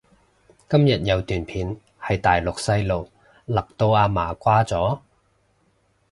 [0.67, 3.11] 今日有段片係大陸細路
[3.45, 4.97] 勒到阿嫲瓜咗？